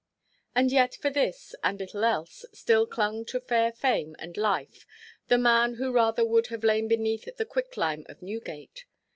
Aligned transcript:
And 0.55 0.71
yet 0.71 0.95
for 0.95 1.11
this, 1.11 1.53
and 1.63 1.79
little 1.79 2.03
else, 2.03 2.43
still 2.53 2.87
clung 2.87 3.23
to 3.25 3.39
fair 3.39 3.71
fame 3.71 4.15
and 4.17 4.35
life 4.35 4.87
the 5.27 5.37
man 5.37 5.75
who 5.75 5.91
rather 5.91 6.25
would 6.25 6.47
have 6.47 6.63
lain 6.63 6.87
beneath 6.87 7.29
the 7.37 7.45
quick–lime 7.45 8.07
of 8.09 8.23
Newgate. 8.23 8.85